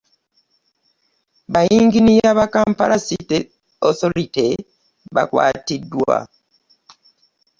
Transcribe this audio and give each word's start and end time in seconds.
Ba 1.51 1.59
Yinginiya 1.69 2.31
ba 2.39 2.45
Kampala 2.53 2.95
Capital 2.95 3.05
City 3.07 3.37
Authority 3.87 4.47
bakwatiddwa. 5.15 6.15